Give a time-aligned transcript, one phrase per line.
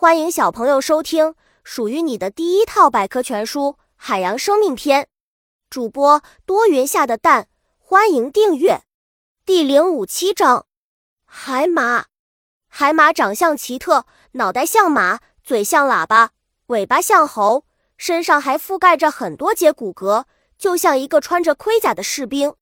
[0.00, 5.02] 欢迎小朋友收听属于你的第一套百科全书《海洋生命篇》。
[5.68, 8.80] 主播多云下的蛋，欢迎订阅。
[9.44, 10.64] 第零五七章：
[11.26, 12.06] 海马。
[12.66, 16.30] 海马长相奇特，脑袋像马，嘴像喇叭，
[16.68, 17.66] 尾巴像猴，
[17.98, 20.24] 身上还覆盖着很多节骨骼，
[20.56, 22.54] 就像一个穿着盔甲的士兵。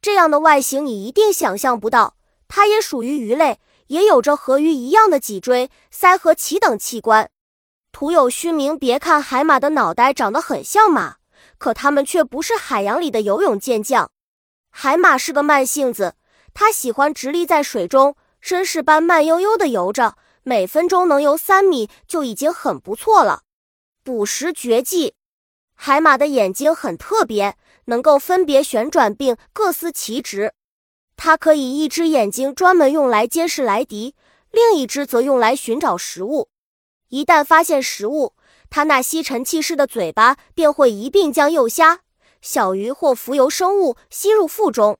[0.00, 2.16] 这样的外形你一定想象不到。
[2.48, 3.60] 它也属于鱼类。
[3.92, 7.28] 也有着和鱼一样的脊椎、鳃和鳍等器官。
[7.92, 8.78] 徒有虚名。
[8.78, 11.16] 别看海马的脑袋长得很像马，
[11.58, 14.10] 可它们却不是海洋里的游泳健将。
[14.70, 16.14] 海马是个慢性子，
[16.54, 23.42] 它喜欢直立在水中，绅士般慢悠悠地游着，每分钟能游三米就已经很不错了。
[24.02, 25.12] 捕食绝技：
[25.74, 30.54] 海马的眼睛很特别，能够分别旋转并各司其职。
[31.24, 34.16] 它可以一只眼睛专门用来监视莱迪，
[34.50, 36.48] 另一只则用来寻找食物。
[37.10, 38.34] 一旦发现食物，
[38.68, 42.00] 它那吸尘器似的嘴巴便会一并将幼虾、
[42.40, 44.98] 小鱼或浮游生物吸入腹中。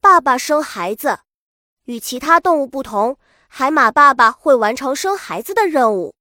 [0.00, 1.20] 爸爸生孩子，
[1.84, 6.16] 与其他动物不同，海马爸爸会完成生孩子的任务。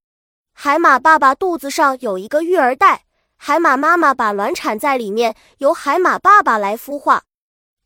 [0.54, 3.06] 海马爸爸肚子上有一个育儿袋，
[3.38, 7.24] 海马妈妈把卵产在里面，由海马爸爸来孵化。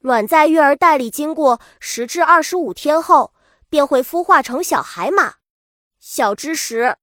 [0.05, 3.33] 卵在育儿袋里经过十至二十五天后，
[3.71, 5.37] 便会孵化成小海马。
[5.99, 6.97] 小知识：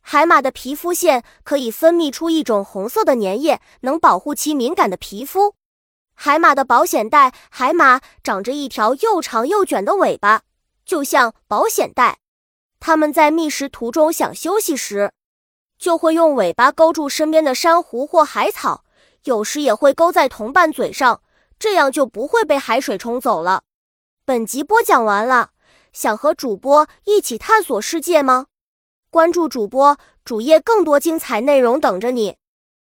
[0.00, 5.56] 海马的皮肤腺可以分泌出一种红色的粘液，能保护其敏感的皮肤。
[6.14, 10.40] 海马的保险带：海马长着一条又长又卷的尾巴，
[10.86, 12.16] 就像保险带。
[12.80, 15.12] 它们在觅食途中想休息时，
[15.78, 18.84] 就会用尾巴勾住身边的珊瑚或海草，
[19.24, 21.20] 有时也会勾在同伴嘴上。
[21.58, 23.62] 这样就不会被海水冲走了。
[24.24, 25.50] 本集播讲完了，
[25.92, 28.46] 想和主播一起探索世界吗？
[29.10, 32.36] 关注主播主页，更多精彩内容等着你。